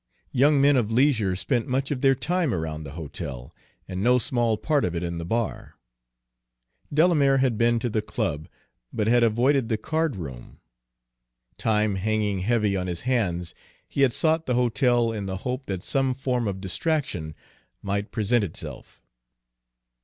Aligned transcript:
Young 0.31 0.59
men 0.59 0.77
of 0.77 0.89
leisure 0.89 1.35
spent 1.35 1.67
much 1.67 1.91
of 1.91 2.01
their 2.01 2.15
time 2.15 2.55
around 2.55 2.85
the 2.85 2.93
hotel, 2.93 3.53
and 3.87 4.01
no 4.01 4.17
small 4.17 4.57
part 4.57 4.83
of 4.83 4.95
it 4.95 5.03
in 5.03 5.19
the 5.19 5.25
bar. 5.25 5.75
Delamere 6.91 7.37
had 7.37 7.55
been 7.55 7.77
to 7.77 7.87
the 7.87 8.01
club, 8.01 8.47
but 8.91 9.05
had 9.07 9.21
avoided 9.21 9.69
the 9.69 9.77
card 9.77 10.15
room. 10.15 10.59
Time 11.59 11.97
hanging 11.97 12.39
heavy 12.39 12.75
on 12.75 12.87
his 12.87 13.01
hands, 13.01 13.53
he 13.87 14.01
had 14.01 14.11
sought 14.11 14.47
the 14.47 14.55
hotel 14.55 15.11
in 15.11 15.27
the 15.27 15.37
hope 15.37 15.67
that 15.67 15.83
some 15.83 16.15
form 16.15 16.47
of 16.47 16.59
distraction 16.61 17.35
might 17.83 18.11
present 18.11 18.43
itself. 18.43 19.03